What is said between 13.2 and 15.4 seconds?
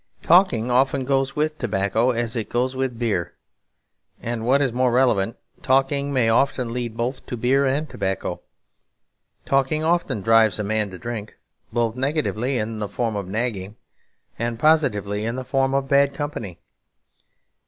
nagging and positively in